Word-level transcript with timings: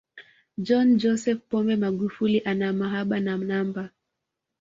john 0.65 0.87
joseph 0.99 1.41
pombe 1.49 1.75
magufuli 1.83 2.37
ana 2.51 2.67
mahaba 2.79 3.15
na 3.25 3.33
namba 3.47 3.83